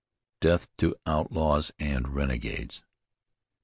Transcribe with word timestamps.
"Death 0.39 0.67
to 0.77 0.95
outlaws 1.05 1.71
and 1.77 2.07
renegades." 2.07 2.81